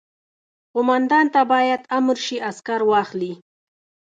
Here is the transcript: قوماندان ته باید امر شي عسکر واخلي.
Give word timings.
قوماندان 0.73 1.25
ته 1.33 1.41
باید 1.51 1.81
امر 1.97 2.17
شي 2.25 2.37
عسکر 2.49 2.81
واخلي. 2.89 3.33